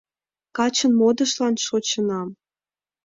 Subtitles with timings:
[0.57, 2.29] -Качын модышлан шочынам.